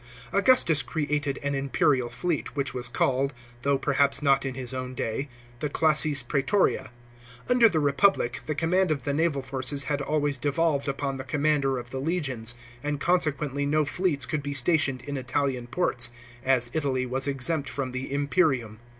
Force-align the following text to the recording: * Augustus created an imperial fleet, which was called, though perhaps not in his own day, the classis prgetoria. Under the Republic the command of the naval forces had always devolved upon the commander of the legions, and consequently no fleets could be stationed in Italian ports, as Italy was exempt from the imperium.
* 0.19 0.33
Augustus 0.33 0.81
created 0.81 1.37
an 1.43 1.53
imperial 1.53 2.09
fleet, 2.09 2.55
which 2.55 2.73
was 2.73 2.89
called, 2.89 3.35
though 3.61 3.77
perhaps 3.77 4.19
not 4.23 4.45
in 4.45 4.55
his 4.55 4.73
own 4.73 4.95
day, 4.95 5.29
the 5.59 5.69
classis 5.69 6.23
prgetoria. 6.23 6.89
Under 7.47 7.69
the 7.69 7.79
Republic 7.79 8.39
the 8.47 8.55
command 8.55 8.89
of 8.89 9.03
the 9.03 9.13
naval 9.13 9.43
forces 9.43 9.83
had 9.83 10.01
always 10.01 10.39
devolved 10.39 10.87
upon 10.87 11.17
the 11.17 11.23
commander 11.23 11.77
of 11.77 11.91
the 11.91 12.01
legions, 12.01 12.55
and 12.81 12.99
consequently 12.99 13.63
no 13.63 13.85
fleets 13.85 14.25
could 14.25 14.41
be 14.41 14.55
stationed 14.55 15.03
in 15.03 15.17
Italian 15.17 15.67
ports, 15.67 16.09
as 16.43 16.71
Italy 16.73 17.05
was 17.05 17.27
exempt 17.27 17.69
from 17.69 17.91
the 17.91 18.11
imperium. 18.11 18.79